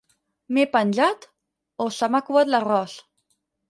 [0.57, 1.29] «m'he penjat»
[1.87, 3.01] o «se m'ha covat l'arròs».